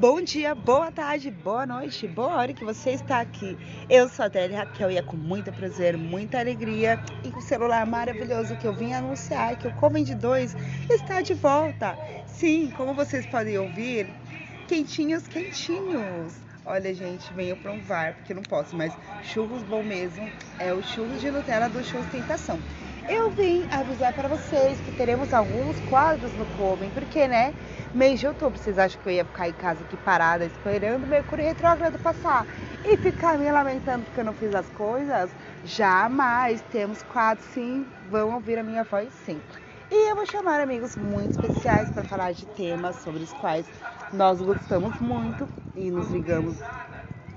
[0.00, 3.54] Bom dia, boa tarde, boa noite, boa hora que você está aqui.
[3.86, 7.42] Eu sou a Adélia Raquel e é com muito prazer, muita alegria e com o
[7.42, 10.56] celular maravilhoso que eu vim anunciar que o Convent 2
[10.88, 11.98] está de volta.
[12.26, 14.08] Sim, como vocês podem ouvir,
[14.66, 16.34] quentinhos, quentinhos.
[16.64, 20.26] Olha, gente, venho provar, porque não posso, mas churros bom mesmo
[20.58, 22.58] é o churros de Nutella do Show Tentação.
[23.08, 27.54] Eu vim avisar para vocês que teremos alguns quadros no Coven, porque, né?
[27.92, 31.06] Mês de outubro, vocês acham que eu ia ficar em casa aqui parada esperando o
[31.06, 32.46] Mercúrio retrógrado passar
[32.84, 35.34] e ficar me lamentando porque eu não fiz as coisas?
[35.62, 36.62] Jamais.
[36.62, 37.92] Temos quadros, sim.
[38.00, 39.42] Vão ouvir a minha voz, sim.
[39.90, 43.68] E eu vou chamar amigos muito especiais para falar de temas sobre os quais
[44.12, 46.58] nós gostamos muito e nos ligamos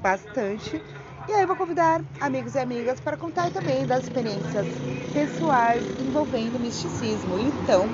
[0.02, 0.86] bastante.
[1.26, 4.68] E aí eu vou convidar amigos e amigas para contar também das experiências
[5.14, 7.40] pessoais envolvendo misticismo.
[7.40, 7.88] Então,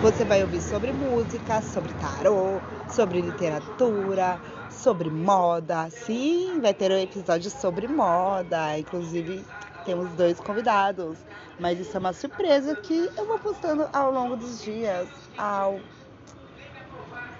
[0.00, 4.38] você vai ouvir sobre música, sobre tarô, sobre literatura,
[4.70, 5.90] sobre moda.
[5.90, 8.78] Sim, vai ter um episódio sobre moda.
[8.78, 9.44] Inclusive,
[9.84, 11.18] temos dois convidados.
[11.58, 15.80] Mas isso é uma surpresa que eu vou postando ao longo dos dias, ao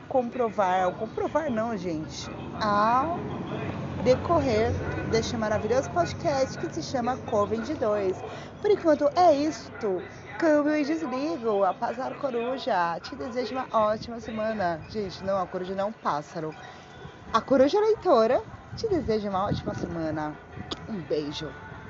[0.09, 2.29] comprovar, ao comprovar não, gente,
[2.61, 3.19] ao
[4.03, 4.73] decorrer
[5.11, 8.17] deste maravilhoso podcast que se chama Coven de 2.
[8.61, 10.03] Por enquanto é isto.
[10.39, 11.65] Câmbio e desligo.
[11.65, 12.99] A Pássaro Coruja.
[13.01, 14.81] Te desejo uma ótima semana.
[14.89, 16.55] Gente, não, a coruja não é um pássaro.
[17.33, 18.43] A coruja leitora
[18.77, 20.37] te deseja uma ótima semana.
[20.89, 21.51] Um beijo.